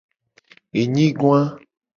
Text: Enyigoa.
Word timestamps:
Enyigoa. 0.79 1.41